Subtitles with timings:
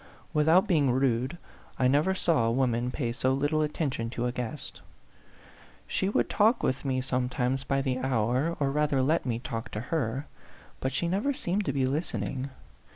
[0.33, 1.37] Without being rude,
[1.77, 4.81] I never saw a woman pay so little attention to a guest;
[5.85, 9.79] she would talk with me sometimes by the hour, or rather let me talk to
[9.79, 10.25] her,
[10.79, 12.49] but she never seemed to be listening.